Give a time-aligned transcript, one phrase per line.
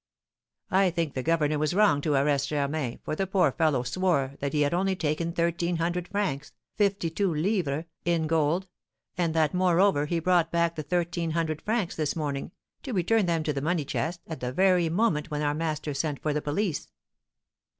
[0.71, 4.51] "I think the governor was wrong to arrest Germain, for the poor fellow swore that
[4.51, 8.67] he had only taken thirteen hundred francs (52_l._) in gold,
[9.15, 12.51] and that, moreover, he brought back the thirteen hundred francs this morning,
[12.81, 16.19] to return them to the money chest, at the very moment when our master sent
[16.19, 16.89] for the police."